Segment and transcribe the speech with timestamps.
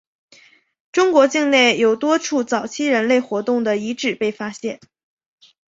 [0.91, 4.79] 中国境内有多处早期人类活动的遗址被发现。